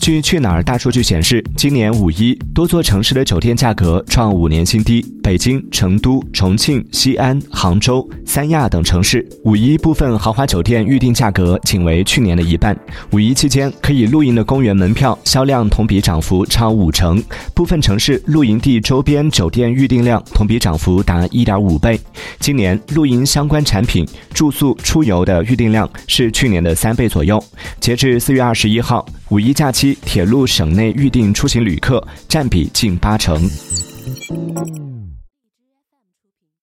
[0.00, 5.04] 据去哪儿大数据显示，今年五一多座城市的酒店价格创五年新低。
[5.22, 12.78] 北京、成都、重庆、西安、杭州、三亚等城市五一部分豪华酒店预订价格仅为去年的一半。
[13.12, 17.22] 五一期间可以露营的公园门票销量同比涨幅超五成，
[17.54, 21.98] 部分城市露营地周边酒店预订量同比涨幅达一点五倍。
[22.38, 27.42] 今年露营相关产品、住宿、出游的预订量是去年的三倍左右。
[27.80, 33.48] 截至四月二十一号，五一假期铁路省内预定出行旅客占比近八成。